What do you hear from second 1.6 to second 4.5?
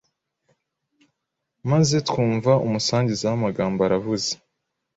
maze twumva umusangiza w’amagambo aravuze,